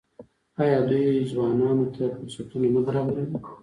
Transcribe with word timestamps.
آیا 0.61 0.79
دوی 0.89 1.27
ځوانانو 1.31 1.85
ته 1.95 2.03
فرصتونه 2.17 2.67
نه 2.75 2.81
برابروي؟ 2.87 3.25